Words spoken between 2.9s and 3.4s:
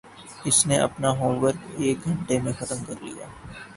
لیا